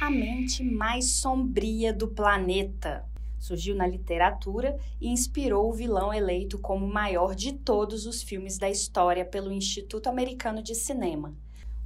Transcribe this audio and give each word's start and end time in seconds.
a 0.00 0.10
mente 0.10 0.62
mais 0.62 1.12
sombria 1.12 1.92
do 1.92 2.06
planeta. 2.06 3.04
Surgiu 3.38 3.74
na 3.74 3.86
literatura 3.86 4.76
e 5.00 5.08
inspirou 5.08 5.68
o 5.68 5.72
vilão 5.72 6.12
eleito 6.12 6.58
como 6.58 6.86
o 6.86 6.92
maior 6.92 7.34
de 7.34 7.52
todos 7.52 8.06
os 8.06 8.22
filmes 8.22 8.58
da 8.58 8.68
história 8.68 9.24
pelo 9.24 9.52
Instituto 9.52 10.08
Americano 10.08 10.62
de 10.62 10.74
Cinema. 10.74 11.34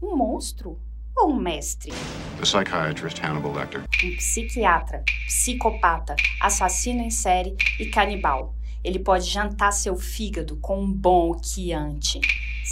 Um 0.00 0.16
monstro 0.16 0.78
ou 1.16 1.30
um 1.30 1.36
mestre? 1.36 1.92
The 2.36 2.42
psychiatrist 2.42 3.22
Hannibal 3.22 3.52
Lecter. 3.52 3.82
Um 4.04 4.16
psiquiatra, 4.16 5.04
psicopata, 5.26 6.16
assassino 6.40 7.02
em 7.02 7.10
série 7.10 7.56
e 7.78 7.86
canibal. 7.86 8.54
Ele 8.82 8.98
pode 8.98 9.26
jantar 9.26 9.72
seu 9.72 9.96
fígado 9.96 10.56
com 10.56 10.82
um 10.82 10.92
bom 10.92 11.38
Chianti. 11.42 12.20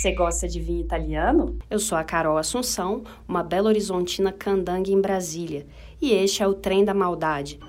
Você 0.00 0.12
gosta 0.12 0.48
de 0.48 0.58
vinho 0.58 0.80
italiano? 0.80 1.58
Eu 1.68 1.78
sou 1.78 1.98
a 1.98 2.02
Carol 2.02 2.38
Assunção, 2.38 3.04
uma 3.28 3.42
bela 3.42 3.68
horizontina 3.68 4.32
candangue 4.32 4.94
em 4.94 4.98
Brasília, 4.98 5.66
e 6.00 6.12
este 6.12 6.42
é 6.42 6.48
o 6.48 6.54
Trem 6.54 6.86
da 6.86 6.94
Maldade. 6.94 7.60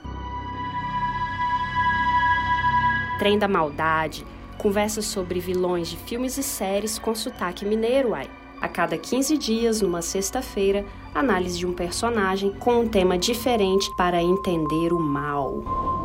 Trem 3.20 3.38
da 3.38 3.50
Maldade 3.50 4.26
conversa 4.58 5.02
sobre 5.02 5.42
vilões 5.42 5.90
de 5.90 5.98
filmes 5.98 6.38
e 6.38 6.44
séries 6.44 6.98
com 6.98 7.14
sotaque 7.14 7.66
mineiro, 7.66 8.14
ai. 8.14 8.30
A 8.62 8.70
cada 8.70 8.98
15 8.98 9.38
dias, 9.38 9.82
numa 9.82 10.02
sexta-feira, 10.02 10.86
análise 11.14 11.58
de 11.58 11.68
um 11.68 11.74
personagem 11.74 12.54
com 12.54 12.80
um 12.80 12.88
tema 12.88 13.18
diferente 13.18 13.94
para 13.98 14.24
entender 14.24 14.94
o 14.94 15.00
mal. 15.02 16.01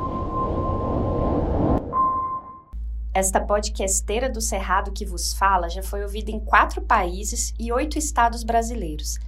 Esta 3.16 3.40
podcasteira 3.40 4.28
do 4.28 4.42
Cerrado 4.42 4.92
que 4.92 5.06
vos 5.06 5.32
fala 5.32 5.70
já 5.70 5.82
foi 5.82 6.02
ouvida 6.02 6.30
em 6.30 6.38
quatro 6.38 6.82
países 6.82 7.54
e 7.58 7.72
oito 7.72 7.96
estados 7.96 8.44
brasileiros. 8.44 9.18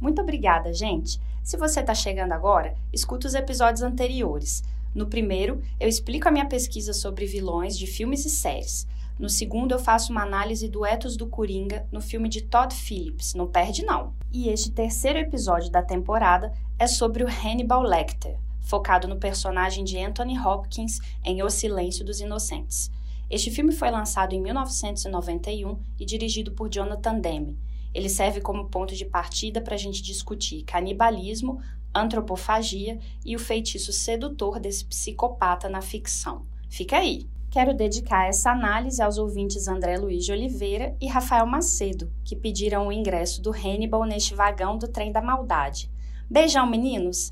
Muito 0.00 0.22
obrigada, 0.22 0.72
gente! 0.72 1.20
Se 1.44 1.58
você 1.58 1.80
está 1.80 1.94
chegando 1.94 2.32
agora, 2.32 2.74
escuta 2.90 3.26
os 3.26 3.34
episódios 3.34 3.82
anteriores. 3.82 4.62
No 4.94 5.08
primeiro, 5.08 5.62
eu 5.78 5.86
explico 5.86 6.26
a 6.26 6.30
minha 6.30 6.46
pesquisa 6.46 6.94
sobre 6.94 7.26
vilões 7.26 7.76
de 7.76 7.86
filmes 7.86 8.24
e 8.24 8.30
séries. 8.30 8.86
No 9.18 9.28
segundo, 9.28 9.72
eu 9.72 9.78
faço 9.78 10.10
uma 10.10 10.22
análise 10.22 10.70
do 10.70 10.86
ethos 10.86 11.18
do 11.18 11.26
Coringa 11.26 11.86
no 11.92 12.00
filme 12.00 12.30
de 12.30 12.40
Todd 12.40 12.74
Phillips, 12.74 13.34
não 13.34 13.46
perde 13.46 13.84
não. 13.84 14.14
E 14.32 14.48
este 14.48 14.70
terceiro 14.70 15.18
episódio 15.18 15.70
da 15.70 15.82
temporada 15.82 16.50
é 16.78 16.86
sobre 16.86 17.22
o 17.22 17.28
Hannibal 17.28 17.82
Lecter, 17.82 18.38
focado 18.70 19.08
no 19.08 19.16
personagem 19.16 19.82
de 19.82 19.98
Anthony 19.98 20.38
Hopkins 20.38 21.00
em 21.24 21.42
O 21.42 21.50
Silêncio 21.50 22.04
dos 22.04 22.20
Inocentes. 22.20 22.88
Este 23.28 23.50
filme 23.50 23.72
foi 23.72 23.90
lançado 23.90 24.32
em 24.32 24.40
1991 24.40 25.76
e 25.98 26.04
dirigido 26.06 26.52
por 26.52 26.70
Jonathan 26.70 27.18
Demme. 27.18 27.58
Ele 27.92 28.08
serve 28.08 28.40
como 28.40 28.68
ponto 28.68 28.94
de 28.94 29.04
partida 29.04 29.60
para 29.60 29.74
a 29.74 29.78
gente 29.78 30.00
discutir 30.00 30.62
canibalismo, 30.62 31.60
antropofagia 31.92 33.00
e 33.26 33.34
o 33.34 33.40
feitiço 33.40 33.92
sedutor 33.92 34.60
desse 34.60 34.84
psicopata 34.84 35.68
na 35.68 35.82
ficção. 35.82 36.46
Fica 36.68 36.98
aí! 36.98 37.28
Quero 37.50 37.74
dedicar 37.74 38.28
essa 38.28 38.52
análise 38.52 39.02
aos 39.02 39.18
ouvintes 39.18 39.66
André 39.66 39.98
Luiz 39.98 40.24
de 40.24 40.30
Oliveira 40.30 40.96
e 41.00 41.08
Rafael 41.08 41.44
Macedo, 41.44 42.08
que 42.24 42.36
pediram 42.36 42.86
o 42.86 42.92
ingresso 42.92 43.42
do 43.42 43.50
Hannibal 43.50 44.04
neste 44.04 44.36
vagão 44.36 44.78
do 44.78 44.86
trem 44.86 45.10
da 45.10 45.20
maldade. 45.20 45.90
Beijão, 46.30 46.64
meninos! 46.64 47.30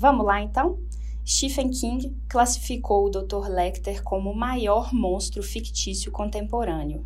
Vamos 0.00 0.24
lá 0.24 0.40
então? 0.40 0.78
Stephen 1.26 1.68
King 1.68 2.16
classificou 2.26 3.04
o 3.04 3.10
Dr. 3.10 3.50
Lecter 3.50 4.02
como 4.02 4.30
o 4.30 4.34
maior 4.34 4.94
monstro 4.94 5.42
fictício 5.42 6.10
contemporâneo. 6.10 7.04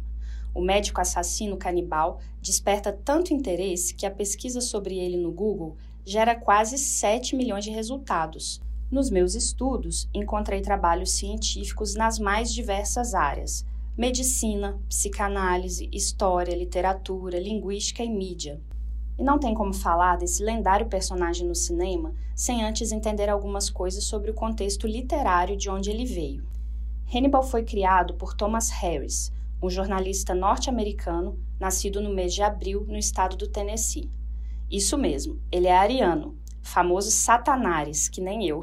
O 0.54 0.60
médico 0.60 1.00
assassino 1.00 1.56
canibal 1.56 2.20
desperta 2.40 2.92
tanto 2.92 3.34
interesse 3.34 3.96
que 3.96 4.06
a 4.06 4.12
pesquisa 4.12 4.60
sobre 4.60 4.96
ele 4.96 5.16
no 5.16 5.32
Google 5.32 5.76
gera 6.04 6.36
quase 6.36 6.78
7 6.78 7.34
milhões 7.34 7.64
de 7.64 7.70
resultados. 7.70 8.62
Nos 8.88 9.10
meus 9.10 9.34
estudos, 9.34 10.08
encontrei 10.14 10.60
trabalhos 10.60 11.10
científicos 11.16 11.96
nas 11.96 12.20
mais 12.20 12.54
diversas 12.54 13.12
áreas: 13.12 13.66
medicina, 13.98 14.78
psicanálise, 14.88 15.90
história, 15.92 16.56
literatura, 16.56 17.40
linguística 17.40 18.04
e 18.04 18.08
mídia. 18.08 18.62
E 19.18 19.22
não 19.22 19.38
tem 19.38 19.54
como 19.54 19.72
falar 19.72 20.16
desse 20.16 20.42
lendário 20.42 20.86
personagem 20.86 21.46
no 21.46 21.54
cinema 21.54 22.12
sem 22.34 22.64
antes 22.64 22.90
entender 22.90 23.28
algumas 23.28 23.70
coisas 23.70 24.04
sobre 24.04 24.30
o 24.30 24.34
contexto 24.34 24.86
literário 24.86 25.56
de 25.56 25.70
onde 25.70 25.90
ele 25.90 26.04
veio. 26.04 26.44
Hannibal 27.12 27.42
foi 27.42 27.62
criado 27.62 28.14
por 28.14 28.34
Thomas 28.34 28.70
Harris, 28.70 29.32
um 29.62 29.70
jornalista 29.70 30.34
norte-americano 30.34 31.38
nascido 31.60 32.00
no 32.00 32.12
mês 32.12 32.34
de 32.34 32.42
abril 32.42 32.84
no 32.88 32.98
estado 32.98 33.36
do 33.36 33.46
Tennessee. 33.46 34.10
Isso 34.70 34.98
mesmo, 34.98 35.40
ele 35.52 35.68
é 35.68 35.76
ariano, 35.76 36.36
famoso 36.60 37.10
Satanares, 37.10 38.08
que 38.08 38.20
nem 38.20 38.48
eu. 38.48 38.60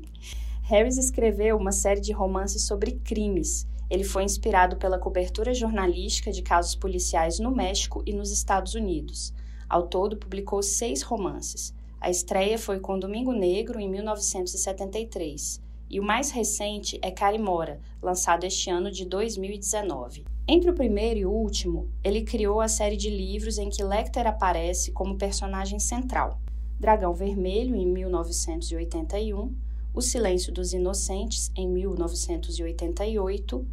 Harris 0.62 0.96
escreveu 0.96 1.56
uma 1.56 1.72
série 1.72 2.00
de 2.00 2.12
romances 2.12 2.64
sobre 2.64 2.92
crimes. 2.92 3.66
Ele 3.90 4.04
foi 4.04 4.22
inspirado 4.22 4.76
pela 4.76 5.00
cobertura 5.00 5.52
jornalística 5.52 6.30
de 6.30 6.42
casos 6.42 6.76
policiais 6.76 7.40
no 7.40 7.50
México 7.50 8.04
e 8.06 8.12
nos 8.12 8.30
Estados 8.30 8.74
Unidos. 8.74 9.34
Ao 9.70 9.84
todo, 9.84 10.16
publicou 10.16 10.60
seis 10.64 11.00
romances. 11.00 11.72
A 12.00 12.10
estreia 12.10 12.58
foi 12.58 12.80
com 12.80 12.98
Domingo 12.98 13.30
Negro, 13.32 13.78
em 13.78 13.88
1973, 13.88 15.62
e 15.88 16.00
o 16.00 16.02
mais 16.02 16.32
recente 16.32 16.98
é 17.00 17.12
Carimora, 17.12 17.80
lançado 18.02 18.42
este 18.42 18.68
ano 18.68 18.90
de 18.90 19.04
2019. 19.04 20.24
Entre 20.48 20.68
o 20.68 20.74
primeiro 20.74 21.20
e 21.20 21.24
o 21.24 21.30
último, 21.30 21.88
ele 22.02 22.22
criou 22.22 22.60
a 22.60 22.66
série 22.66 22.96
de 22.96 23.08
livros 23.08 23.58
em 23.58 23.70
que 23.70 23.84
Lecter 23.84 24.26
aparece 24.26 24.90
como 24.90 25.16
personagem 25.16 25.78
central. 25.78 26.40
Dragão 26.80 27.14
Vermelho, 27.14 27.76
em 27.76 27.86
1981, 27.86 29.54
O 29.94 30.00
Silêncio 30.00 30.52
dos 30.52 30.72
Inocentes, 30.72 31.52
em 31.54 31.68
1988, 31.68 33.64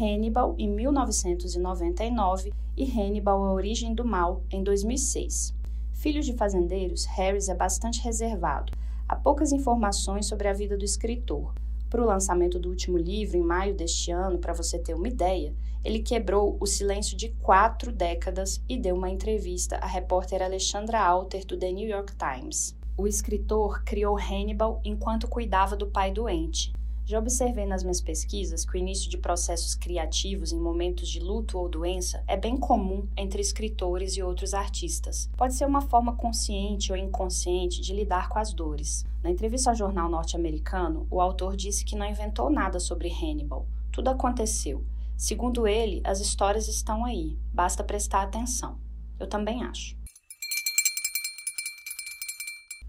Hannibal, 0.00 0.54
em 0.58 0.68
1999, 0.68 2.52
e 2.76 2.84
Hannibal 2.84 3.44
A 3.44 3.52
Origem 3.52 3.94
do 3.94 4.04
Mal, 4.04 4.42
em 4.50 4.62
2006. 4.62 5.54
Filho 5.92 6.22
de 6.22 6.32
fazendeiros, 6.32 7.04
Harris 7.04 7.48
é 7.48 7.54
bastante 7.54 8.02
reservado. 8.02 8.72
Há 9.06 9.14
poucas 9.14 9.52
informações 9.52 10.26
sobre 10.26 10.48
a 10.48 10.52
vida 10.54 10.78
do 10.78 10.84
escritor. 10.84 11.54
Para 11.90 12.02
o 12.02 12.06
lançamento 12.06 12.58
do 12.58 12.70
último 12.70 12.96
livro, 12.96 13.36
em 13.36 13.42
maio 13.42 13.74
deste 13.74 14.10
ano, 14.10 14.38
para 14.38 14.54
você 14.54 14.78
ter 14.78 14.94
uma 14.94 15.08
ideia, 15.08 15.54
ele 15.84 15.98
quebrou 15.98 16.56
o 16.58 16.66
silêncio 16.66 17.14
de 17.14 17.28
quatro 17.42 17.92
décadas 17.92 18.62
e 18.66 18.78
deu 18.78 18.96
uma 18.96 19.10
entrevista 19.10 19.76
à 19.76 19.86
repórter 19.86 20.42
Alexandra 20.42 21.00
Alter 21.00 21.44
do 21.44 21.58
The 21.58 21.70
New 21.70 21.88
York 21.88 22.14
Times. 22.16 22.74
O 22.96 23.06
escritor 23.06 23.82
criou 23.84 24.16
Hannibal 24.16 24.80
enquanto 24.84 25.28
cuidava 25.28 25.76
do 25.76 25.86
pai 25.86 26.10
doente. 26.10 26.72
Já 27.04 27.18
observei 27.18 27.66
nas 27.66 27.82
minhas 27.82 28.00
pesquisas 28.00 28.64
que 28.64 28.76
o 28.76 28.78
início 28.78 29.10
de 29.10 29.18
processos 29.18 29.74
criativos 29.74 30.52
em 30.52 30.58
momentos 30.58 31.08
de 31.08 31.18
luto 31.18 31.58
ou 31.58 31.68
doença 31.68 32.22
é 32.28 32.36
bem 32.36 32.56
comum 32.56 33.08
entre 33.16 33.42
escritores 33.42 34.16
e 34.16 34.22
outros 34.22 34.54
artistas. 34.54 35.28
Pode 35.36 35.54
ser 35.54 35.66
uma 35.66 35.80
forma 35.80 36.14
consciente 36.14 36.92
ou 36.92 36.96
inconsciente 36.96 37.80
de 37.80 37.92
lidar 37.92 38.28
com 38.28 38.38
as 38.38 38.54
dores. 38.54 39.04
Na 39.22 39.30
entrevista 39.30 39.70
ao 39.70 39.76
jornal 39.76 40.08
norte-americano, 40.08 41.06
o 41.10 41.20
autor 41.20 41.56
disse 41.56 41.84
que 41.84 41.96
não 41.96 42.08
inventou 42.08 42.48
nada 42.48 42.78
sobre 42.78 43.10
Hannibal. 43.10 43.66
Tudo 43.90 44.08
aconteceu. 44.08 44.84
Segundo 45.16 45.66
ele, 45.66 46.00
as 46.04 46.20
histórias 46.20 46.68
estão 46.68 47.04
aí, 47.04 47.36
basta 47.52 47.82
prestar 47.82 48.22
atenção. 48.22 48.78
Eu 49.18 49.26
também 49.26 49.64
acho. 49.64 49.96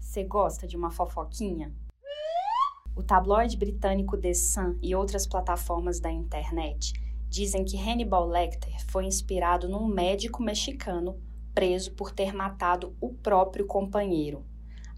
Você 0.00 0.22
gosta 0.22 0.66
de 0.68 0.76
uma 0.76 0.92
fofoquinha? 0.92 1.74
O 2.96 3.02
tabloide 3.02 3.56
britânico 3.56 4.16
The 4.16 4.32
Sun 4.34 4.78
e 4.80 4.94
outras 4.94 5.26
plataformas 5.26 5.98
da 5.98 6.12
internet 6.12 6.92
dizem 7.28 7.64
que 7.64 7.76
Hannibal 7.76 8.28
Lecter 8.28 8.72
foi 8.86 9.04
inspirado 9.04 9.68
num 9.68 9.86
médico 9.86 10.40
mexicano 10.40 11.18
preso 11.52 11.92
por 11.92 12.12
ter 12.12 12.32
matado 12.32 12.94
o 13.00 13.12
próprio 13.12 13.66
companheiro. 13.66 14.44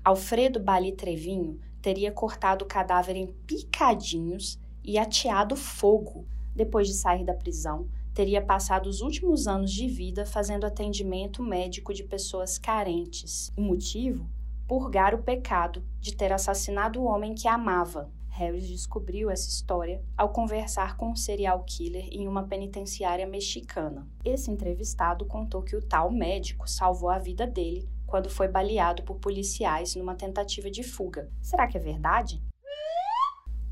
Alfredo 0.04 0.60
Bali 0.60 0.92
Trevinho 0.92 1.58
teria 1.80 2.12
cortado 2.12 2.66
o 2.66 2.68
cadáver 2.68 3.16
em 3.16 3.28
picadinhos 3.46 4.58
e 4.84 4.98
ateado 4.98 5.56
fogo. 5.56 6.26
Depois 6.54 6.88
de 6.88 6.94
sair 6.94 7.24
da 7.24 7.32
prisão, 7.32 7.88
teria 8.12 8.42
passado 8.42 8.88
os 8.88 9.00
últimos 9.00 9.46
anos 9.46 9.72
de 9.72 9.88
vida 9.88 10.26
fazendo 10.26 10.64
atendimento 10.64 11.42
médico 11.42 11.94
de 11.94 12.04
pessoas 12.04 12.58
carentes. 12.58 13.50
O 13.56 13.62
motivo? 13.62 14.28
Purgar 14.66 15.14
o 15.14 15.22
pecado 15.22 15.84
de 16.00 16.16
ter 16.16 16.32
assassinado 16.32 17.00
o 17.00 17.04
homem 17.04 17.34
que 17.34 17.46
amava. 17.46 18.10
Harris 18.28 18.68
descobriu 18.68 19.30
essa 19.30 19.48
história 19.48 20.02
ao 20.16 20.28
conversar 20.28 20.96
com 20.96 21.10
um 21.10 21.16
serial 21.16 21.64
killer 21.64 22.06
em 22.10 22.28
uma 22.28 22.42
penitenciária 22.42 23.26
mexicana. 23.26 24.06
Esse 24.24 24.50
entrevistado 24.50 25.24
contou 25.24 25.62
que 25.62 25.74
o 25.74 25.80
tal 25.80 26.10
médico 26.10 26.68
salvou 26.68 27.08
a 27.08 27.18
vida 27.18 27.46
dele 27.46 27.88
quando 28.06 28.28
foi 28.28 28.46
baleado 28.46 29.02
por 29.04 29.16
policiais 29.16 29.94
numa 29.94 30.14
tentativa 30.14 30.70
de 30.70 30.82
fuga. 30.82 31.30
Será 31.40 31.66
que 31.66 31.78
é 31.78 31.80
verdade? 31.80 32.42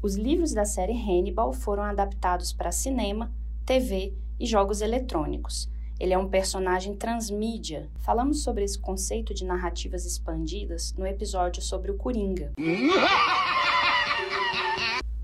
Os 0.03 0.17
livros 0.17 0.53
da 0.53 0.65
série 0.65 0.93
Hannibal 0.93 1.53
foram 1.53 1.83
adaptados 1.83 2.53
para 2.53 2.73
cinema, 2.73 3.33
TV 3.67 4.15
e 4.39 4.47
jogos 4.47 4.81
eletrônicos. 4.81 5.71
Ele 5.99 6.13
é 6.13 6.19
um 6.19 6.29
personagem 6.29 6.95
transmídia. 6.97 7.89
Falamos 8.01 8.43
sobre 8.43 8.65
esse 8.65 8.79
conceito 8.79 9.33
de 9.33 9.45
narrativas 9.45 10.05
expandidas 10.05 10.93
no 10.99 11.07
episódio 11.07 11.63
sobre 11.63 11.91
o 11.91 11.97
Coringa. 11.97 12.53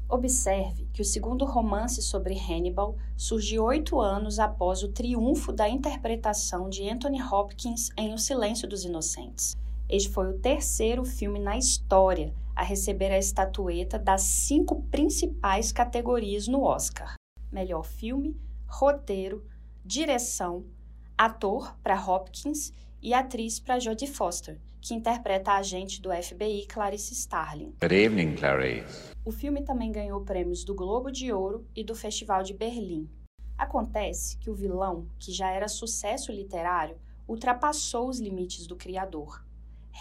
Observe 0.09 0.89
que 0.93 1.03
o 1.03 1.05
segundo 1.05 1.45
romance 1.45 2.03
sobre 2.03 2.35
Hannibal 2.35 2.97
surgiu 3.17 3.65
oito 3.65 4.01
anos 4.01 4.41
após 4.41 4.83
o 4.83 4.89
triunfo 4.89 5.53
da 5.53 5.69
interpretação 5.69 6.69
de 6.69 6.89
Anthony 6.89 7.23
Hopkins 7.23 7.91
em 7.97 8.13
O 8.13 8.19
Silêncio 8.19 8.69
dos 8.69 8.85
Inocentes. 8.85 9.57
Este 9.89 10.09
foi 10.09 10.29
o 10.29 10.39
terceiro 10.39 11.05
filme 11.05 11.39
na 11.39 11.57
história 11.57 12.35
a 12.57 12.63
receber 12.63 13.13
a 13.13 13.19
estatueta 13.19 13.99
das 13.99 14.23
cinco 14.23 14.83
principais 14.91 15.73
categorias 15.73 16.47
no 16.49 16.65
Oscar: 16.65 17.15
melhor 17.51 17.85
filme, 17.85 18.37
roteiro, 18.67 19.45
direção, 19.85 20.65
ator 21.17 21.77
para 21.83 22.01
Hopkins 22.01 22.73
e 23.03 23.15
atriz 23.15 23.59
para 23.59 23.79
Jodie 23.79 24.07
Foster, 24.07 24.61
que 24.81 24.95
interpreta 24.95 25.53
a 25.53 25.57
agente 25.57 26.01
do 26.01 26.11
FBI 26.11 26.67
Clarice 26.67 27.15
Starling. 27.15 27.75
Good 27.81 27.95
evening, 27.95 28.37
Clarice. 28.37 29.11
O 29.25 29.33
filme 29.33 29.63
também 29.63 29.91
ganhou 29.91 30.21
prêmios 30.21 30.65
do 30.65 30.75
Globo 30.75 31.11
de 31.11 31.33
Ouro 31.33 31.67
e 31.75 31.83
do 31.83 31.95
Festival 31.95 32.43
de 32.43 32.55
Berlim. 32.55 33.09
Acontece 33.57 34.39
que 34.39 34.51
o 34.51 34.55
vilão, 34.55 35.07
que 35.19 35.33
já 35.33 35.51
era 35.51 35.69
sucesso 35.69 36.33
literário, 36.33 36.97
ultrapassou 37.29 38.09
os 38.09 38.19
limites 38.19 38.67
do 38.67 38.77
criador. 38.77 39.45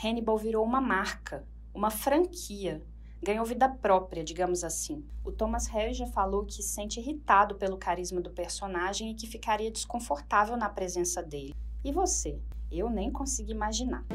Hannibal 0.04 0.38
virou 0.38 0.64
uma 0.64 0.80
marca, 0.80 1.46
uma 1.74 1.90
franquia, 1.90 2.82
ganhou 3.22 3.46
vida 3.46 3.68
própria, 3.68 4.24
digamos 4.24 4.64
assim. 4.64 5.06
O 5.24 5.32
Thomas 5.32 5.68
Harris 5.68 5.98
já 5.98 6.08
falou 6.08 6.46
que 6.46 6.54
se 6.54 6.64
sente 6.64 7.00
irritado 7.00 7.56
pelo 7.56 7.78
carisma 7.78 8.22
do 8.22 8.30
personagem 8.30 9.12
e 9.12 9.16
que 9.16 9.28
ficaria 9.28 9.72
desconfortável 9.72 10.56
na 10.56 10.70
presença 10.70 11.22
dele. 11.22 11.54
E 11.84 11.92
você? 11.92 12.40
Eu 12.72 12.90
nem 12.90 13.12
consegui 13.12 13.52
imaginar. 13.52 14.06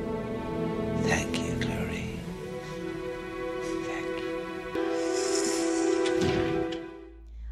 Thank 1.08 1.38
you, 1.38 1.58
Clarice. 1.60 2.18
Thank 3.86 4.22
you. 4.22 4.34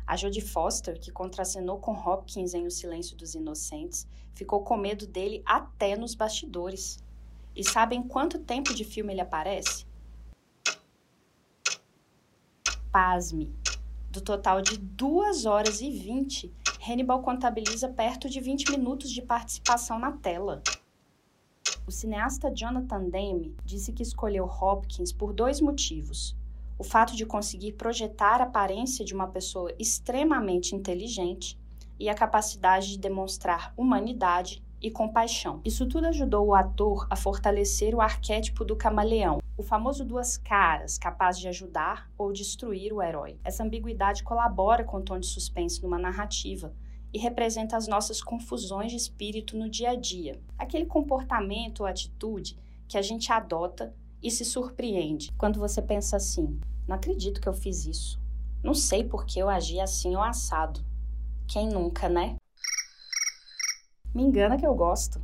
A 0.06 0.16
Jodie 0.16 0.42
Foster, 0.42 1.00
que 1.00 1.10
contracenou 1.10 1.78
com 1.78 1.92
Hopkins 1.92 2.54
em 2.54 2.66
O 2.66 2.70
Silêncio 2.70 3.16
dos 3.16 3.34
Inocentes, 3.34 4.06
ficou 4.34 4.62
com 4.62 4.76
medo 4.76 5.06
dele 5.06 5.42
até 5.44 5.96
nos 5.96 6.14
bastidores. 6.14 7.02
E 7.56 7.64
sabem 7.64 8.02
quanto 8.02 8.38
tempo 8.38 8.74
de 8.74 8.84
filme 8.84 9.12
ele 9.12 9.20
aparece? 9.20 9.86
Pasme! 12.92 13.50
Do 14.10 14.20
total 14.20 14.60
de 14.60 14.76
2 14.76 15.46
horas 15.46 15.80
e 15.80 15.90
20, 15.90 16.52
Hannibal 16.86 17.22
contabiliza 17.22 17.88
perto 17.88 18.28
de 18.28 18.38
20 18.38 18.70
minutos 18.70 19.10
de 19.10 19.22
participação 19.22 19.98
na 19.98 20.12
tela. 20.12 20.62
O 21.86 21.90
cineasta 21.90 22.54
Jonathan 22.54 23.08
Demme 23.08 23.56
disse 23.64 23.94
que 23.94 24.02
escolheu 24.02 24.44
Hopkins 24.44 25.10
por 25.10 25.32
dois 25.32 25.58
motivos. 25.58 26.36
O 26.78 26.84
fato 26.84 27.16
de 27.16 27.24
conseguir 27.24 27.72
projetar 27.72 28.42
a 28.42 28.44
aparência 28.44 29.06
de 29.06 29.14
uma 29.14 29.28
pessoa 29.28 29.74
extremamente 29.78 30.76
inteligente 30.76 31.58
e 31.98 32.10
a 32.10 32.14
capacidade 32.14 32.90
de 32.90 32.98
demonstrar 32.98 33.72
humanidade 33.74 34.62
e 34.82 34.90
compaixão. 34.90 35.60
Isso 35.64 35.86
tudo 35.86 36.06
ajudou 36.08 36.46
o 36.46 36.54
ator 36.54 37.06
a 37.08 37.14
fortalecer 37.14 37.94
o 37.94 38.00
arquétipo 38.00 38.64
do 38.64 38.74
camaleão, 38.74 39.40
o 39.56 39.62
famoso 39.62 40.04
duas 40.04 40.36
caras, 40.36 40.98
capaz 40.98 41.38
de 41.38 41.46
ajudar 41.46 42.10
ou 42.18 42.32
destruir 42.32 42.92
o 42.92 43.00
herói. 43.00 43.38
Essa 43.44 43.62
ambiguidade 43.62 44.24
colabora 44.24 44.82
com 44.82 44.96
o 44.96 45.02
tom 45.02 45.18
de 45.18 45.26
suspense 45.26 45.82
numa 45.82 45.98
narrativa 45.98 46.74
e 47.12 47.18
representa 47.18 47.76
as 47.76 47.86
nossas 47.86 48.22
confusões 48.22 48.90
de 48.90 48.96
espírito 48.96 49.56
no 49.56 49.68
dia 49.68 49.90
a 49.90 49.94
dia. 49.94 50.40
Aquele 50.58 50.86
comportamento 50.86 51.80
ou 51.80 51.86
atitude 51.86 52.58
que 52.88 52.98
a 52.98 53.02
gente 53.02 53.30
adota 53.30 53.94
e 54.22 54.30
se 54.30 54.44
surpreende 54.44 55.30
quando 55.36 55.60
você 55.60 55.80
pensa 55.80 56.16
assim: 56.16 56.58
não 56.88 56.96
acredito 56.96 57.40
que 57.40 57.48
eu 57.48 57.54
fiz 57.54 57.86
isso. 57.86 58.20
Não 58.62 58.74
sei 58.74 59.04
por 59.04 59.26
que 59.26 59.38
eu 59.38 59.48
agi 59.48 59.80
assim 59.80 60.14
ou 60.14 60.22
assado. 60.22 60.80
Quem 61.46 61.68
nunca, 61.68 62.08
né? 62.08 62.36
Me 64.14 64.22
engana 64.22 64.58
que 64.58 64.66
eu 64.66 64.74
gosto. 64.74 65.22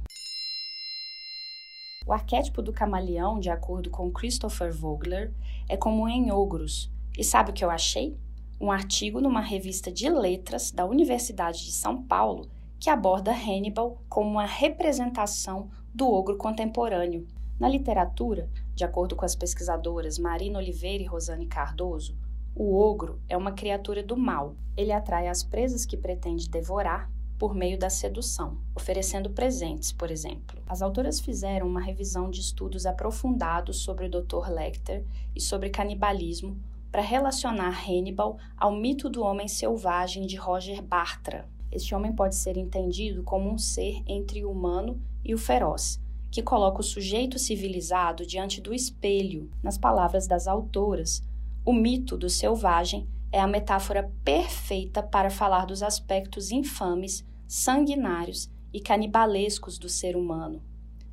O 2.07 2.13
arquétipo 2.13 2.63
do 2.63 2.73
camaleão, 2.73 3.39
de 3.39 3.51
acordo 3.51 3.91
com 3.91 4.11
Christopher 4.11 4.73
Vogler, 4.73 5.31
é 5.69 5.77
comum 5.77 6.09
em 6.09 6.33
ogros. 6.33 6.91
E 7.19 7.23
sabe 7.23 7.51
o 7.51 7.53
que 7.53 7.63
eu 7.63 7.69
achei? 7.69 8.17
Um 8.59 8.73
artigo 8.73 9.21
numa 9.21 9.43
revista 9.43 9.93
de 9.93 10.09
letras 10.09 10.71
da 10.71 10.87
Universidade 10.87 11.67
de 11.67 11.73
São 11.73 12.03
Paulo 12.03 12.49
que 12.81 12.89
aborda 12.89 13.31
Hannibal 13.31 14.03
como 14.09 14.31
uma 14.31 14.47
representação 14.47 15.69
do 15.93 16.09
ogro 16.11 16.39
contemporâneo. 16.39 17.27
Na 17.61 17.69
literatura, 17.69 18.49
de 18.75 18.85
acordo 18.85 19.15
com 19.15 19.25
as 19.27 19.35
pesquisadoras 19.35 20.19
Marina 20.19 20.59
Oliveira 20.59 21.03
e 21.03 21.07
Rosane 21.07 21.47
Cardoso, 21.47 22.17
o 22.55 22.75
ogro 22.75 23.21
é 23.29 23.37
uma 23.37 23.53
criatura 23.53 24.03
do 24.03 24.17
mal. 24.17 24.57
Ele 24.77 24.93
atrai 24.93 25.29
as 25.29 25.43
presas 25.45 25.85
que 25.85 25.97
pretende 25.97 26.49
devorar 26.49 27.11
por 27.39 27.55
meio 27.55 27.79
da 27.79 27.89
sedução, 27.89 28.59
oferecendo 28.75 29.31
presentes, 29.31 29.93
por 29.93 30.11
exemplo. 30.11 30.61
As 30.67 30.83
autoras 30.83 31.21
fizeram 31.21 31.67
uma 31.67 31.81
revisão 31.81 32.31
de 32.31 32.41
estudos 32.41 32.85
aprofundados 32.85 33.79
sobre 33.79 34.07
o 34.07 34.11
Dr. 34.11 34.51
Lecter 34.51 35.05
e 35.35 35.41
sobre 35.41 35.71
canibalismo 35.71 36.59
para 36.91 37.03
relacionar 37.03 37.85
Hannibal 37.87 38.39
ao 38.57 38.73
mito 38.73 39.09
do 39.09 39.23
homem 39.23 39.47
selvagem 39.47 40.27
de 40.27 40.37
Roger 40.37 40.83
Bartra. 40.83 41.49
Este 41.71 41.95
homem 41.95 42.13
pode 42.13 42.35
ser 42.35 42.57
entendido 42.57 43.23
como 43.23 43.51
um 43.51 43.59
ser 43.59 44.03
entre 44.07 44.45
o 44.45 44.51
humano 44.51 45.01
e 45.25 45.35
o 45.35 45.39
feroz, 45.39 46.01
que 46.31 46.43
coloca 46.43 46.81
o 46.81 46.85
sujeito 46.85 47.39
civilizado 47.39 48.27
diante 48.27 48.61
do 48.61 48.75
espelho. 48.75 49.51
Nas 49.63 49.79
palavras 49.79 50.27
das 50.27 50.49
autoras, 50.49 51.23
o 51.65 51.73
mito 51.73 52.17
do 52.17 52.31
selvagem 52.31 53.07
é 53.31 53.39
a 53.39 53.47
metáfora 53.47 54.11
perfeita 54.25 55.03
para 55.03 55.29
falar 55.29 55.67
dos 55.67 55.83
aspectos 55.83 56.51
infames, 56.51 57.25
sanguinários 57.49 58.51
e 58.75 58.79
canibalescos 58.79 59.79
do 59.79 59.89
ser 59.89 60.15
humano. 60.15 60.63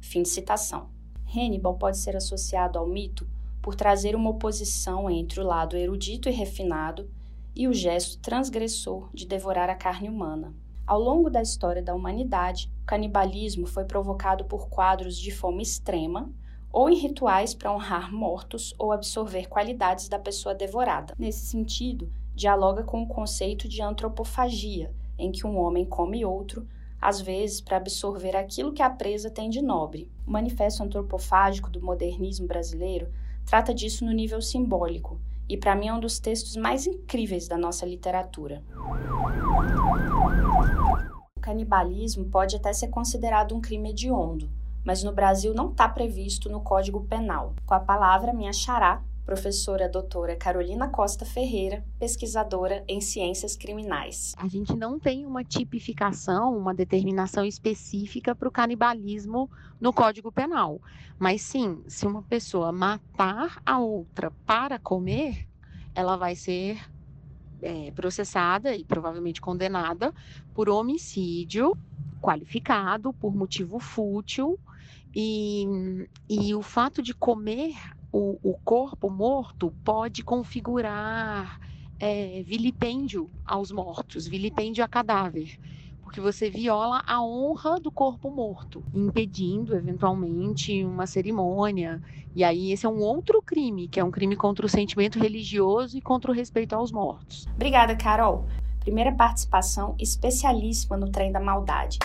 Fim 0.01 0.21
de 0.21 0.27
citação. 0.27 0.89
Hannibal 1.33 1.75
pode 1.75 1.97
ser 1.97 2.13
associado 2.17 2.77
ao 2.77 2.85
mito 2.85 3.25
por 3.61 3.73
trazer 3.73 4.17
uma 4.17 4.31
oposição 4.31 5.09
entre 5.09 5.39
o 5.39 5.45
lado 5.45 5.77
erudito 5.77 6.27
e 6.27 6.33
refinado 6.33 7.09
e 7.55 7.69
o 7.69 7.73
gesto 7.73 8.19
transgressor 8.19 9.09
de 9.13 9.25
devorar 9.25 9.69
a 9.69 9.75
carne 9.75 10.09
humana. 10.09 10.53
Ao 10.85 10.99
longo 10.99 11.29
da 11.29 11.41
história 11.41 11.81
da 11.81 11.95
humanidade, 11.95 12.69
o 12.83 12.85
canibalismo 12.85 13.65
foi 13.65 13.85
provocado 13.85 14.43
por 14.43 14.67
quadros 14.67 15.17
de 15.17 15.31
fome 15.31 15.63
extrema 15.63 16.29
ou 16.69 16.89
em 16.89 16.95
rituais 16.95 17.53
para 17.53 17.73
honrar 17.73 18.13
mortos 18.13 18.75
ou 18.77 18.91
absorver 18.91 19.47
qualidades 19.47 20.09
da 20.09 20.19
pessoa 20.19 20.53
devorada. 20.53 21.15
Nesse 21.17 21.45
sentido, 21.45 22.11
dialoga 22.35 22.83
com 22.83 23.01
o 23.01 23.07
conceito 23.07 23.69
de 23.69 23.81
antropofagia, 23.81 24.93
em 25.17 25.31
que 25.31 25.45
um 25.45 25.57
homem 25.57 25.85
come 25.85 26.25
outro, 26.25 26.67
às 27.01 27.21
vezes 27.21 27.61
para 27.61 27.77
absorver 27.77 28.35
aquilo 28.35 28.73
que 28.73 28.81
a 28.81 28.89
presa 28.89 29.29
tem 29.29 29.49
de 29.49 29.61
nobre. 29.61 30.09
O 30.25 30.31
Manifesto 30.31 30.83
Antropofágico 30.83 31.69
do 31.69 31.81
Modernismo 31.81 32.47
Brasileiro 32.47 33.09
trata 33.45 33.73
disso 33.73 34.03
no 34.03 34.11
nível 34.11 34.41
simbólico, 34.41 35.19
e 35.47 35.55
para 35.55 35.75
mim 35.75 35.87
é 35.87 35.93
um 35.93 35.99
dos 35.99 36.19
textos 36.19 36.55
mais 36.55 36.87
incríveis 36.87 37.47
da 37.47 37.57
nossa 37.57 37.85
literatura. 37.85 38.63
O 41.35 41.39
canibalismo 41.39 42.25
pode 42.25 42.55
até 42.55 42.73
ser 42.73 42.87
considerado 42.87 43.55
um 43.55 43.61
crime 43.61 43.91
hediondo, 43.91 44.49
mas 44.83 45.03
no 45.03 45.11
Brasil 45.11 45.53
não 45.53 45.69
está 45.69 45.87
previsto 45.87 46.49
no 46.49 46.61
Código 46.61 47.05
Penal. 47.05 47.53
Com 47.65 47.75
a 47.75 47.79
palavra, 47.79 48.33
minha 48.33 48.51
xará, 48.51 49.03
professora 49.25 49.89
doutora 49.89 50.35
Carolina 50.35 50.87
Costa 50.87 51.25
Ferreira, 51.25 51.83
pesquisadora 51.99 52.83
em 52.87 53.01
ciências 53.01 53.55
criminais. 53.55 54.33
A 54.37 54.47
gente 54.47 54.75
não 54.75 54.99
tem 54.99 55.25
uma 55.25 55.43
tipificação, 55.43 56.55
uma 56.55 56.73
determinação 56.73 57.43
específica 57.43 58.35
para 58.35 58.47
o 58.47 58.51
canibalismo 58.51 59.49
no 59.81 59.91
Código 59.91 60.31
Penal. 60.31 60.79
Mas 61.17 61.41
sim, 61.41 61.81
se 61.87 62.05
uma 62.05 62.21
pessoa 62.21 62.71
matar 62.71 63.61
a 63.65 63.79
outra 63.79 64.31
para 64.45 64.77
comer, 64.77 65.47
ela 65.95 66.15
vai 66.15 66.35
ser 66.35 66.79
é, 67.61 67.91
processada 67.91 68.75
e 68.75 68.83
provavelmente 68.83 69.41
condenada 69.41 70.13
por 70.53 70.69
homicídio 70.69 71.75
qualificado, 72.21 73.11
por 73.13 73.35
motivo 73.35 73.79
fútil 73.79 74.59
e, 75.15 75.65
e 76.29 76.53
o 76.53 76.61
fato 76.61 77.01
de 77.01 77.13
comer 77.13 77.75
o, 78.15 78.39
o 78.41 78.53
corpo 78.63 79.09
morto 79.09 79.73
pode 79.83 80.23
configurar 80.23 81.59
é, 81.99 82.43
vilipêndio 82.43 83.29
aos 83.45 83.73
mortos, 83.73 84.25
vilipêndio 84.25 84.85
a 84.85 84.87
cadáver, 84.87 85.59
porque 86.01 86.21
você 86.21 86.49
viola 86.49 87.03
a 87.05 87.21
honra 87.21 87.77
do 87.77 87.91
corpo 87.91 88.31
morto, 88.31 88.81
impedindo 88.93 89.75
eventualmente 89.75 90.85
uma 90.85 91.05
cerimônia. 91.05 92.01
E 92.33 92.41
aí 92.41 92.71
esse 92.71 92.85
é 92.85 92.89
um 92.89 93.01
outro 93.01 93.41
crime, 93.41 93.89
que 93.89 93.99
é 93.99 94.03
um 94.03 94.11
crime 94.11 94.37
contra 94.37 94.65
o 94.65 94.69
sentimento 94.69 95.19
religioso 95.19 95.97
e 95.97 96.01
contra 96.01 96.31
o 96.31 96.33
respeito 96.33 96.73
aos 96.73 96.93
mortos. 96.93 97.45
Obrigada, 97.53 97.97
Carol. 97.97 98.45
Primeira 98.79 99.11
participação 99.11 99.93
especialíssima 99.99 100.95
no 100.95 101.09
trem 101.09 101.33
da 101.33 101.41
maldade. 101.41 101.99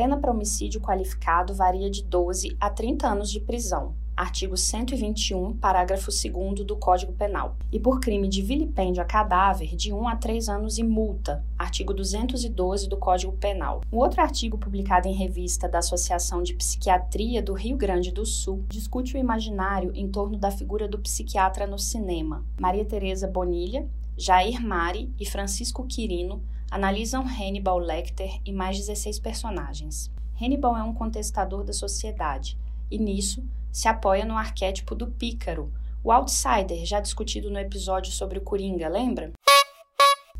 pena 0.00 0.16
para 0.16 0.30
homicídio 0.30 0.80
qualificado 0.80 1.54
varia 1.54 1.90
de 1.90 2.02
12 2.02 2.56
a 2.58 2.70
30 2.70 3.06
anos 3.06 3.30
de 3.30 3.38
prisão, 3.38 3.94
artigo 4.20 4.54
121, 4.54 5.56
parágrafo 5.56 6.10
2 6.10 6.66
do 6.66 6.76
Código 6.76 7.10
Penal, 7.10 7.56
e 7.72 7.80
por 7.80 8.00
crime 8.00 8.28
de 8.28 8.42
vilipêndio 8.42 9.02
a 9.02 9.06
cadáver, 9.06 9.74
de 9.74 9.94
1 9.94 10.08
a 10.08 10.14
3 10.14 10.46
anos 10.50 10.76
e 10.76 10.82
multa, 10.82 11.42
artigo 11.58 11.94
212 11.94 12.86
do 12.86 12.98
Código 12.98 13.32
Penal. 13.32 13.80
Um 13.90 13.96
outro 13.96 14.20
artigo 14.20 14.58
publicado 14.58 15.08
em 15.08 15.14
revista 15.14 15.66
da 15.66 15.78
Associação 15.78 16.42
de 16.42 16.52
Psiquiatria 16.52 17.42
do 17.42 17.54
Rio 17.54 17.78
Grande 17.78 18.12
do 18.12 18.26
Sul 18.26 18.62
discute 18.68 19.16
o 19.16 19.18
imaginário 19.18 19.90
em 19.94 20.06
torno 20.06 20.36
da 20.36 20.50
figura 20.50 20.86
do 20.86 20.98
psiquiatra 20.98 21.66
no 21.66 21.78
cinema. 21.78 22.44
Maria 22.60 22.84
Teresa 22.84 23.26
Bonilha, 23.26 23.88
Jair 24.18 24.60
Mari 24.60 25.10
e 25.18 25.24
Francisco 25.24 25.86
Quirino 25.86 26.42
analisam 26.70 27.24
Hannibal 27.24 27.78
Lecter 27.78 28.38
e 28.44 28.52
mais 28.52 28.76
16 28.76 29.18
personagens. 29.18 30.10
Hannibal 30.38 30.76
é 30.76 30.82
um 30.82 30.92
contestador 30.92 31.64
da 31.64 31.72
sociedade, 31.72 32.58
e 32.90 32.98
nisso 32.98 33.42
se 33.72 33.88
apoia 33.88 34.24
no 34.24 34.36
arquétipo 34.36 34.94
do 34.94 35.06
pícaro, 35.06 35.72
o 36.02 36.10
outsider 36.10 36.84
já 36.84 37.00
discutido 37.00 37.50
no 37.50 37.58
episódio 37.58 38.12
sobre 38.12 38.38
o 38.38 38.42
Coringa, 38.42 38.88
lembra? 38.88 39.32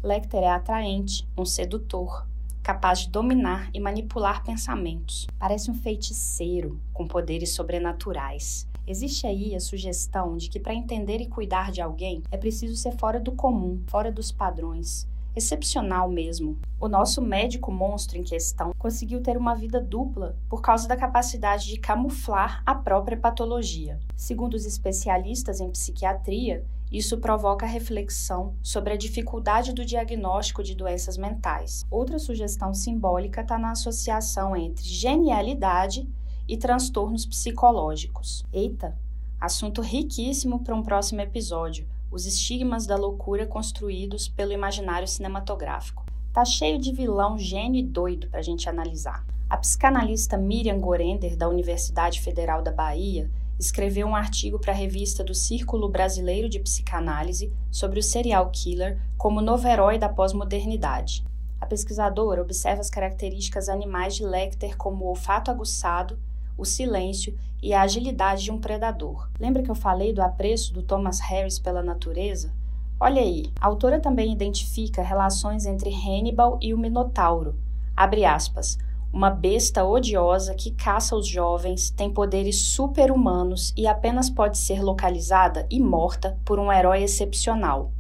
Lecter 0.03 0.43
é 0.43 0.49
atraente, 0.49 1.29
um 1.37 1.45
sedutor, 1.45 2.27
capaz 2.63 3.01
de 3.01 3.11
dominar 3.11 3.69
e 3.75 3.81
manipular 3.81 4.43
pensamentos. 4.43 5.27
Parece 5.39 5.71
um 5.71 5.75
feiticeiro 5.75 6.81
com 6.93 7.07
poderes 7.07 7.55
sobrenaturais. 7.55 8.67
Existe 8.87 9.27
aí 9.27 9.55
a 9.55 9.61
sugestão 9.61 10.37
de 10.37 10.49
que 10.49 10.59
para 10.59 10.75
entender 10.75 11.21
e 11.21 11.29
cuidar 11.29 11.71
de 11.71 11.81
alguém 11.81 12.23
é 12.31 12.37
preciso 12.37 12.75
ser 12.77 12.93
fora 12.93 13.21
do 13.21 13.33
comum, 13.33 13.83
fora 13.87 14.11
dos 14.11 14.33
padrões, 14.33 15.07
excepcional 15.35 16.09
mesmo. 16.09 16.59
O 16.79 16.89
nosso 16.89 17.23
médico 17.23 17.71
monstro 17.71 18.19
em 18.19 18.23
questão 18.23 18.73
conseguiu 18.79 19.23
ter 19.23 19.37
uma 19.37 19.55
vida 19.55 19.81
dupla 19.81 20.37
por 20.49 20.61
causa 20.61 20.89
da 20.89 20.97
capacidade 20.97 21.67
de 21.67 21.79
camuflar 21.79 22.63
a 22.67 22.75
própria 22.75 23.17
patologia. 23.17 23.99
Segundo 24.17 24.55
os 24.55 24.67
especialistas 24.67 25.61
em 25.61 25.71
psiquiatria, 25.71 26.65
isso 26.91 27.19
provoca 27.19 27.67
reflexão 27.67 28.55
sobre 28.63 28.93
a 28.93 28.97
dificuldade 28.97 29.73
do 29.73 29.85
diagnóstico 29.85 30.63
de 30.63 30.75
doenças 30.75 31.17
mentais. 31.17 31.85
Outra 31.91 32.19
sugestão 32.19 32.75
simbólica 32.75 33.43
está 33.43 33.57
na 33.57 33.71
associação 33.71 34.57
entre 34.57 34.85
genialidade 34.85 36.09
e 36.49 36.57
transtornos 36.57 37.25
psicológicos. 37.25 38.45
Eita, 38.53 38.99
assunto 39.41 39.81
riquíssimo 39.81 40.65
para 40.65 40.75
um 40.75 40.83
próximo 40.83 41.21
episódio 41.21 41.87
os 42.11 42.27
estigmas 42.27 42.87
da 42.87 42.97
loucura 42.97 43.47
construídos 43.47 44.29
pelo 44.29 44.53
imaginário 44.53 45.07
cinematográfico. 45.07 46.05
Tá 46.33 46.45
cheio 46.45 46.79
de 46.79 46.93
vilão, 46.93 47.39
gênio 47.39 47.79
e 47.81 47.83
doido 47.83 48.29
para 48.29 48.41
a 48.41 48.43
gente 48.43 48.69
analisar. 48.69 49.25
A 49.49 49.57
psicanalista 49.57 50.37
Miriam 50.37 50.79
Gorender, 50.79 51.37
da 51.37 51.49
Universidade 51.49 52.21
Federal 52.21 52.63
da 52.63 52.73
Bahia, 52.73 53.31
escreveu 53.59 54.07
um 54.07 54.17
artigo 54.17 54.59
para 54.59 54.73
a 54.73 54.77
revista 54.77 55.23
do 55.23 55.35
Círculo 55.35 55.89
Brasileiro 55.89 56.49
de 56.49 56.61
Psicanálise 56.61 57.53
sobre 57.71 58.01
o 58.01 58.03
serial 58.03 58.51
killer 58.51 58.99
como 59.19 59.41
novo 59.41 59.69
herói 59.69 59.99
da 59.99 60.09
pós-modernidade. 60.09 61.25
A 61.61 61.67
pesquisadora 61.67 62.41
observa 62.41 62.81
as 62.81 62.89
características 62.89 63.69
animais 63.69 64.15
de 64.15 64.25
Lecter 64.25 64.77
como 64.77 65.05
o 65.05 65.09
olfato 65.09 65.51
aguçado, 65.51 66.19
o 66.57 66.65
silêncio 66.65 67.37
e 67.63 67.75
a 67.75 67.83
agilidade 67.83 68.45
de 68.45 68.51
um 68.51 68.59
predador. 68.59 69.29
Lembra 69.39 69.63
que 69.63 69.71
eu 69.71 69.75
falei 69.75 70.13
do 70.13 70.23
apreço 70.23 70.73
do 70.73 70.83
Thomas 70.83 71.21
Harris 71.21 71.59
pela 71.59 71.83
natureza? 71.83 72.53
Olha 72.99 73.23
aí, 73.23 73.51
a 73.61 73.67
autora 73.67 73.99
também 73.99 74.33
identifica 74.33 75.03
relações 75.03 75.65
entre 75.65 75.91
Hannibal 75.91 76.59
e 76.61 76.75
o 76.75 76.79
Minotauro. 76.79 77.55
Abre 77.97 78.25
aspas. 78.25 78.79
Uma 79.13 79.31
besta 79.31 79.85
odiosa 79.85 80.55
que 80.55 80.71
caça 80.71 81.17
os 81.17 81.27
jovens, 81.27 81.91
tem 81.91 82.09
poderes 82.13 82.63
super-humanos 82.63 83.73
e 83.77 83.87
apenas 83.87 84.31
pode 84.31 84.57
ser 84.57 84.83
localizada 84.83 85.67
e 85.69 85.81
morta 85.81 86.39
por 86.45 86.59
um 86.59 86.71
herói 86.71 87.03
excepcional. 87.03 87.91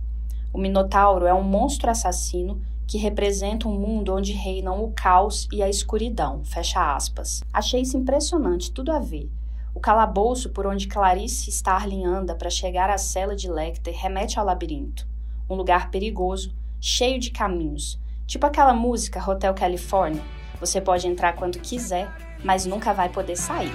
O 0.52 0.58
Minotauro 0.58 1.26
é 1.26 1.34
um 1.34 1.42
monstro 1.42 1.90
assassino 1.90 2.60
que 2.86 2.98
representa 2.98 3.68
um 3.68 3.78
mundo 3.78 4.14
onde 4.14 4.32
reinam 4.32 4.84
o 4.84 4.92
caos 4.92 5.48
e 5.52 5.62
a 5.62 5.68
escuridão. 5.68 6.44
Fecha 6.44 6.94
aspas. 6.94 7.42
Achei 7.52 7.82
isso 7.82 7.96
impressionante, 7.96 8.70
tudo 8.70 8.92
a 8.92 8.98
ver. 8.98 9.30
O 9.72 9.80
calabouço 9.80 10.50
por 10.50 10.66
onde 10.66 10.88
Clarice 10.88 11.48
Starling 11.48 12.04
anda 12.04 12.34
para 12.34 12.50
chegar 12.50 12.90
à 12.90 12.98
cela 12.98 13.36
de 13.36 13.48
Lecter 13.48 13.94
remete 13.96 14.38
ao 14.38 14.44
labirinto. 14.44 15.06
Um 15.48 15.54
lugar 15.54 15.90
perigoso, 15.90 16.52
cheio 16.80 17.20
de 17.20 17.30
caminhos. 17.30 17.98
Tipo 18.26 18.46
aquela 18.46 18.74
música 18.74 19.22
Hotel 19.30 19.54
California. 19.54 20.22
Você 20.58 20.80
pode 20.80 21.06
entrar 21.06 21.34
quando 21.34 21.60
quiser, 21.60 22.12
mas 22.44 22.66
nunca 22.66 22.92
vai 22.92 23.08
poder 23.08 23.36
sair. 23.36 23.72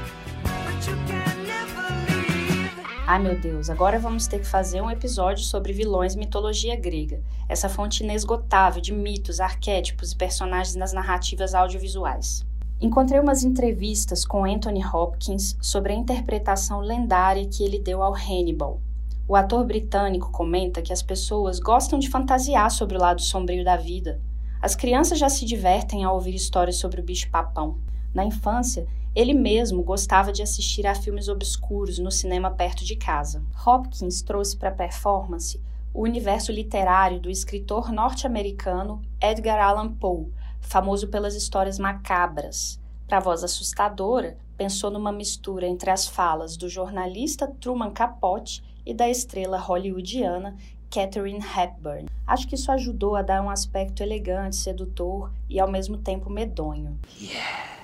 Ai 3.07 3.19
meu 3.19 3.39
Deus, 3.39 3.69
agora 3.69 3.99
vamos 3.99 4.27
ter 4.27 4.39
que 4.39 4.47
fazer 4.47 4.81
um 4.81 4.89
episódio 4.89 5.43
sobre 5.43 5.71
vilões 5.71 6.15
e 6.15 6.17
mitologia 6.17 6.75
grega, 6.75 7.21
essa 7.47 7.69
fonte 7.69 8.03
inesgotável 8.03 8.81
de 8.81 8.91
mitos, 8.91 9.39
arquétipos 9.39 10.11
e 10.11 10.15
personagens 10.15 10.75
nas 10.75 10.91
narrativas 10.91 11.53
audiovisuais. 11.53 12.43
Encontrei 12.85 13.19
umas 13.19 13.43
entrevistas 13.43 14.23
com 14.23 14.45
Anthony 14.45 14.85
Hopkins 14.85 15.57
sobre 15.59 15.91
a 15.91 15.95
interpretação 15.95 16.81
lendária 16.81 17.43
que 17.47 17.63
ele 17.63 17.79
deu 17.79 18.03
ao 18.03 18.13
Hannibal. 18.13 18.79
O 19.27 19.35
ator 19.35 19.65
britânico 19.65 20.29
comenta 20.29 20.83
que 20.83 20.93
as 20.93 21.01
pessoas 21.01 21.59
gostam 21.59 21.97
de 21.97 22.07
fantasiar 22.07 22.69
sobre 22.69 22.95
o 22.95 22.99
lado 23.01 23.23
sombrio 23.23 23.65
da 23.65 23.75
vida. 23.75 24.21
As 24.61 24.75
crianças 24.75 25.17
já 25.17 25.27
se 25.29 25.45
divertem 25.45 26.03
ao 26.03 26.13
ouvir 26.13 26.35
histórias 26.35 26.75
sobre 26.75 27.01
o 27.01 27.03
bicho-papão. 27.03 27.79
Na 28.13 28.23
infância, 28.23 28.85
ele 29.15 29.33
mesmo 29.33 29.81
gostava 29.81 30.31
de 30.31 30.43
assistir 30.43 30.85
a 30.85 30.93
filmes 30.93 31.27
obscuros 31.27 31.97
no 31.97 32.11
cinema 32.11 32.51
perto 32.51 32.85
de 32.85 32.95
casa. 32.95 33.41
Hopkins 33.65 34.21
trouxe 34.21 34.55
para 34.55 34.69
a 34.69 34.71
performance 34.71 35.59
o 35.91 36.03
universo 36.03 36.51
literário 36.51 37.19
do 37.19 37.31
escritor 37.31 37.91
norte-americano 37.91 39.01
Edgar 39.19 39.59
Allan 39.59 39.91
Poe, 39.93 40.27
famoso 40.67 41.07
pelas 41.07 41.35
histórias 41.35 41.79
macabras. 41.79 42.79
Para 43.07 43.17
a 43.17 43.21
voz 43.21 43.43
assustadora, 43.43 44.37
pensou 44.57 44.89
numa 44.89 45.11
mistura 45.11 45.67
entre 45.67 45.89
as 45.89 46.07
falas 46.07 46.57
do 46.57 46.67
jornalista 46.67 47.47
Truman 47.59 47.91
Capote 47.91 48.63
e 48.85 48.93
da 48.93 49.09
estrela 49.09 49.57
hollywoodiana 49.57 50.55
Catherine 50.89 51.39
Hepburn. 51.39 52.07
Acho 52.25 52.47
que 52.47 52.55
isso 52.55 52.71
ajudou 52.71 53.15
a 53.15 53.21
dar 53.21 53.41
um 53.41 53.49
aspecto 53.49 54.01
elegante, 54.01 54.55
sedutor 54.55 55.31
e 55.49 55.59
ao 55.59 55.69
mesmo 55.69 55.97
tempo 55.97 56.29
medonho. 56.29 56.97
Yeah. 57.19 57.75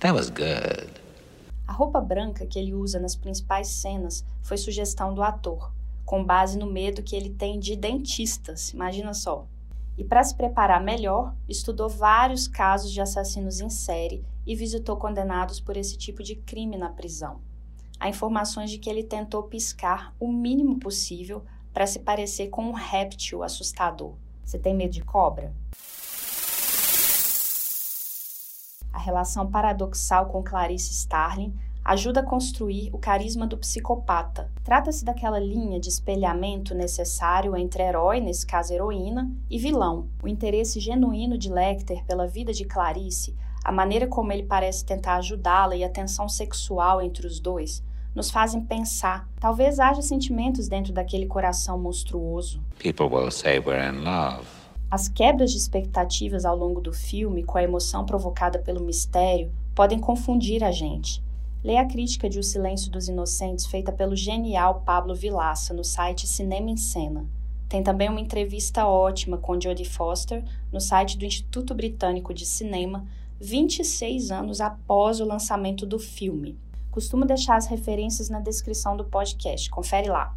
That 0.00 0.14
was 0.14 0.30
good. 0.30 0.90
A 1.66 1.72
roupa 1.72 2.00
branca 2.00 2.46
que 2.46 2.58
ele 2.58 2.74
usa 2.74 3.00
nas 3.00 3.16
principais 3.16 3.68
cenas 3.68 4.24
foi 4.42 4.56
sugestão 4.56 5.14
do 5.14 5.22
ator, 5.22 5.72
com 6.04 6.22
base 6.22 6.58
no 6.58 6.66
medo 6.66 7.02
que 7.02 7.16
ele 7.16 7.30
tem 7.30 7.58
de 7.58 7.74
dentistas, 7.74 8.70
imagina 8.70 9.14
só. 9.14 9.46
E 9.96 10.04
para 10.04 10.22
se 10.24 10.34
preparar 10.34 10.82
melhor, 10.82 11.34
estudou 11.48 11.88
vários 11.88 12.48
casos 12.48 12.90
de 12.90 13.00
assassinos 13.00 13.60
em 13.60 13.70
série 13.70 14.24
e 14.46 14.54
visitou 14.54 14.96
condenados 14.96 15.60
por 15.60 15.76
esse 15.76 15.96
tipo 15.96 16.22
de 16.22 16.36
crime 16.36 16.76
na 16.76 16.90
prisão. 16.90 17.40
Há 17.98 18.08
informações 18.08 18.70
de 18.70 18.78
que 18.78 18.90
ele 18.90 19.04
tentou 19.04 19.44
piscar 19.44 20.14
o 20.18 20.30
mínimo 20.30 20.78
possível 20.78 21.44
para 21.72 21.86
se 21.86 22.00
parecer 22.00 22.48
com 22.48 22.64
um 22.64 22.72
réptil 22.72 23.42
assustador. 23.42 24.14
Você 24.44 24.58
tem 24.58 24.74
medo 24.74 24.92
de 24.92 25.02
cobra? 25.02 25.54
a 28.94 28.98
relação 28.98 29.50
paradoxal 29.50 30.26
com 30.26 30.42
Clarice 30.42 30.92
Starling 30.92 31.52
ajuda 31.84 32.20
a 32.20 32.24
construir 32.24 32.88
o 32.94 32.98
carisma 32.98 33.46
do 33.46 33.58
psicopata. 33.58 34.50
Trata-se 34.62 35.04
daquela 35.04 35.38
linha 35.38 35.78
de 35.78 35.90
espelhamento 35.90 36.74
necessário 36.74 37.54
entre 37.54 37.82
herói, 37.82 38.20
nesse 38.20 38.46
caso 38.46 38.72
heroína, 38.72 39.30
e 39.50 39.58
vilão. 39.58 40.08
O 40.22 40.28
interesse 40.28 40.80
genuíno 40.80 41.36
de 41.36 41.52
Lecter 41.52 42.02
pela 42.06 42.26
vida 42.26 42.52
de 42.52 42.64
Clarice, 42.64 43.36
a 43.62 43.70
maneira 43.70 44.06
como 44.06 44.32
ele 44.32 44.44
parece 44.44 44.84
tentar 44.84 45.16
ajudá-la 45.16 45.76
e 45.76 45.84
a 45.84 45.90
tensão 45.90 46.28
sexual 46.28 47.02
entre 47.02 47.26
os 47.26 47.38
dois, 47.38 47.82
nos 48.14 48.30
fazem 48.30 48.62
pensar. 48.62 49.28
Talvez 49.38 49.78
haja 49.78 50.00
sentimentos 50.00 50.68
dentro 50.68 50.92
daquele 50.92 51.26
coração 51.26 51.78
monstruoso. 51.78 52.62
People 52.78 53.06
will 53.06 53.30
say 53.30 53.58
we're 53.58 53.90
in 53.90 54.04
love. 54.04 54.46
As 54.90 55.08
quebras 55.08 55.50
de 55.50 55.58
expectativas 55.58 56.44
ao 56.44 56.56
longo 56.56 56.80
do 56.80 56.92
filme, 56.92 57.42
com 57.42 57.58
a 57.58 57.62
emoção 57.62 58.06
provocada 58.06 58.58
pelo 58.58 58.84
mistério, 58.84 59.50
podem 59.74 59.98
confundir 59.98 60.62
a 60.62 60.70
gente. 60.70 61.23
Leia 61.64 61.80
a 61.80 61.86
crítica 61.86 62.28
de 62.28 62.38
O 62.38 62.42
Silêncio 62.42 62.90
dos 62.90 63.08
Inocentes 63.08 63.64
feita 63.64 63.90
pelo 63.90 64.14
genial 64.14 64.82
Pablo 64.82 65.14
Vilaça 65.14 65.72
no 65.72 65.82
site 65.82 66.26
Cinema 66.26 66.68
em 66.68 66.76
Cena. 66.76 67.26
Tem 67.70 67.82
também 67.82 68.10
uma 68.10 68.20
entrevista 68.20 68.86
ótima 68.86 69.38
com 69.38 69.58
Jodie 69.58 69.86
Foster 69.86 70.44
no 70.70 70.78
site 70.78 71.16
do 71.16 71.24
Instituto 71.24 71.74
Britânico 71.74 72.34
de 72.34 72.44
Cinema, 72.44 73.08
26 73.40 74.30
anos 74.30 74.60
após 74.60 75.20
o 75.20 75.24
lançamento 75.24 75.86
do 75.86 75.98
filme. 75.98 76.58
Costumo 76.90 77.24
deixar 77.24 77.56
as 77.56 77.66
referências 77.66 78.28
na 78.28 78.40
descrição 78.40 78.94
do 78.94 79.06
podcast, 79.06 79.70
confere 79.70 80.10
lá. 80.10 80.36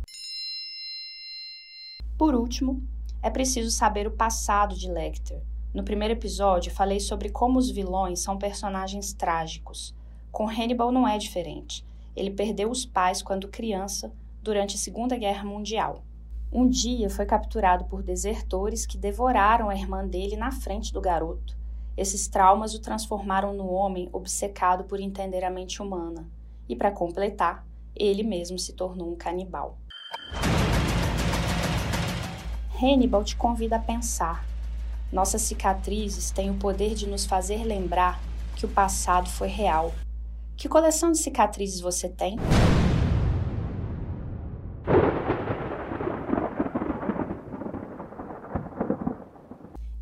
Por 2.18 2.36
último, 2.36 2.82
é 3.22 3.30
preciso 3.30 3.70
saber 3.70 4.08
o 4.08 4.12
passado 4.12 4.74
de 4.76 4.90
Lecter. 4.90 5.42
No 5.74 5.84
primeiro 5.84 6.14
episódio, 6.14 6.72
falei 6.72 7.02
sobre 7.02 7.28
como 7.28 7.60
os 7.60 7.70
vilões 7.70 8.22
são 8.22 8.38
personagens 8.38 9.12
trágicos. 9.12 9.94
Com 10.32 10.48
Hannibal 10.48 10.92
não 10.92 11.08
é 11.08 11.18
diferente. 11.18 11.86
Ele 12.16 12.32
perdeu 12.32 12.70
os 12.70 12.86
pais 12.86 13.22
quando 13.22 13.48
criança, 13.48 14.12
durante 14.42 14.76
a 14.76 14.80
Segunda 14.80 15.18
Guerra 15.18 15.44
Mundial. 15.44 16.04
Um 16.52 16.68
dia 16.68 17.10
foi 17.10 17.26
capturado 17.26 17.86
por 17.86 18.02
desertores 18.02 18.86
que 18.86 18.98
devoraram 18.98 19.70
a 19.70 19.76
irmã 19.76 20.08
dele 20.08 20.38
na 20.38 20.52
frente 20.52 20.94
do 20.94 21.02
garoto. 21.02 21.58
Esses 21.98 22.28
traumas 22.28 22.74
o 22.74 22.80
transformaram 22.80 23.54
no 23.54 23.70
homem 23.70 24.08
obcecado 24.14 24.84
por 24.86 25.00
entender 25.00 25.44
a 25.44 25.50
mente 25.50 25.82
humana. 25.82 26.26
E 26.70 26.76
para 26.76 26.92
completar, 26.92 27.66
ele 27.96 28.24
mesmo 28.24 28.58
se 28.58 28.74
tornou 28.74 29.12
um 29.12 29.16
canibal. 29.16 29.78
Hannibal 32.82 33.24
te 33.24 33.36
convida 33.36 33.78
a 33.78 33.80
pensar. 33.80 34.46
Nossas 35.12 35.42
cicatrizes 35.42 36.32
têm 36.32 36.52
o 36.52 36.56
poder 36.56 36.94
de 36.94 37.08
nos 37.08 37.26
fazer 37.26 37.64
lembrar 37.64 38.22
que 38.56 38.66
o 38.66 38.70
passado 38.70 39.30
foi 39.30 39.48
real. 39.48 39.92
Que 40.58 40.68
coleção 40.68 41.12
de 41.12 41.20
cicatrizes 41.20 41.80
você 41.80 42.10
tem? 42.10 42.36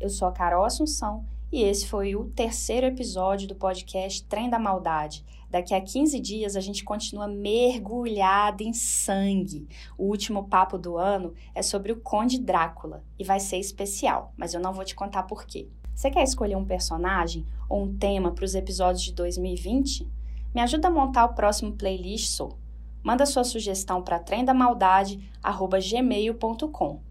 Eu 0.00 0.08
sou 0.08 0.26
a 0.26 0.32
Carol 0.32 0.64
Assunção 0.64 1.26
e 1.52 1.62
esse 1.62 1.86
foi 1.86 2.16
o 2.16 2.30
terceiro 2.30 2.86
episódio 2.86 3.46
do 3.46 3.54
podcast 3.54 4.24
Trem 4.24 4.48
da 4.48 4.58
Maldade. 4.58 5.22
Daqui 5.50 5.74
a 5.74 5.80
15 5.80 6.18
dias 6.20 6.56
a 6.56 6.60
gente 6.60 6.84
continua 6.84 7.28
mergulhado 7.28 8.62
em 8.62 8.72
sangue. 8.72 9.68
O 9.98 10.04
último 10.04 10.48
papo 10.48 10.78
do 10.78 10.96
ano 10.96 11.34
é 11.54 11.60
sobre 11.60 11.92
o 11.92 12.00
Conde 12.00 12.40
Drácula 12.40 13.04
e 13.18 13.24
vai 13.24 13.40
ser 13.40 13.58
especial, 13.58 14.32
mas 14.38 14.54
eu 14.54 14.60
não 14.60 14.72
vou 14.72 14.86
te 14.86 14.94
contar 14.94 15.24
por 15.24 15.44
quê. 15.44 15.68
Você 15.94 16.10
quer 16.10 16.22
escolher 16.22 16.56
um 16.56 16.64
personagem 16.64 17.44
ou 17.68 17.82
um 17.82 17.94
tema 17.94 18.32
para 18.32 18.44
os 18.46 18.54
episódios 18.54 19.04
de 19.04 19.12
2020? 19.12 20.16
Me 20.56 20.62
ajuda 20.62 20.88
a 20.88 20.90
montar 20.90 21.26
o 21.26 21.34
próximo 21.34 21.76
playlist, 21.76 22.30
sou. 22.30 22.58
Manda 23.02 23.26
sua 23.26 23.44
sugestão 23.44 24.00
para 24.00 24.18
trendamaldade@gmail.com. 24.18 27.02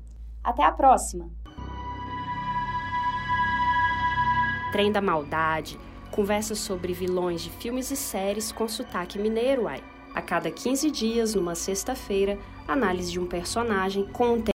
Até 0.43 0.63
a 0.63 0.71
próxima. 0.71 1.29
Trem 4.71 4.91
da 4.91 4.99
Maldade, 4.99 5.79
conversa 6.09 6.55
sobre 6.55 6.91
vilões 6.91 7.43
de 7.43 7.51
filmes 7.51 7.91
e 7.91 7.95
séries 7.95 8.51
com 8.51 8.67
sotaque 8.67 9.19
mineiro. 9.19 9.67
A 9.67 10.21
cada 10.23 10.49
15 10.49 10.89
dias, 10.89 11.35
numa 11.35 11.53
sexta-feira, 11.53 12.39
análise 12.67 13.11
de 13.11 13.19
um 13.19 13.27
personagem 13.27 14.07
com 14.07 14.29
um 14.29 14.41